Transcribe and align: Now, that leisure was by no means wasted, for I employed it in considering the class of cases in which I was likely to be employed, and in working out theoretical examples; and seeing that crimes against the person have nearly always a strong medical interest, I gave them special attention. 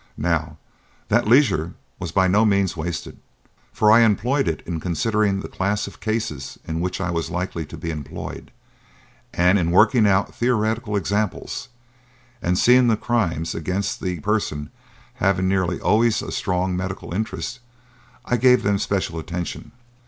Now, 0.17 0.57
that 1.09 1.27
leisure 1.27 1.75
was 1.99 2.11
by 2.11 2.27
no 2.27 2.43
means 2.43 2.75
wasted, 2.75 3.19
for 3.71 3.91
I 3.91 3.99
employed 3.99 4.47
it 4.47 4.63
in 4.65 4.79
considering 4.79 5.41
the 5.41 5.47
class 5.47 5.85
of 5.85 5.99
cases 5.99 6.57
in 6.67 6.79
which 6.79 6.99
I 6.99 7.11
was 7.11 7.29
likely 7.29 7.67
to 7.67 7.77
be 7.77 7.91
employed, 7.91 8.49
and 9.31 9.59
in 9.59 9.69
working 9.69 10.07
out 10.07 10.33
theoretical 10.33 10.95
examples; 10.95 11.69
and 12.41 12.57
seeing 12.57 12.87
that 12.87 12.99
crimes 12.99 13.53
against 13.53 13.99
the 14.01 14.19
person 14.21 14.71
have 15.21 15.39
nearly 15.39 15.79
always 15.79 16.23
a 16.23 16.31
strong 16.31 16.75
medical 16.75 17.13
interest, 17.13 17.59
I 18.25 18.37
gave 18.37 18.63
them 18.63 18.79
special 18.79 19.19
attention. 19.19 19.71